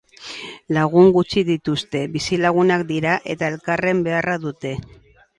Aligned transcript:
Lagun 0.75 1.09
gutxi 1.17 1.41
dituzte, 1.49 1.99
bizilagunak 2.15 2.85
dira 2.91 3.11
eta 3.35 3.51
elkarren 3.57 4.01
beharra 4.09 4.39
dute. 4.47 4.73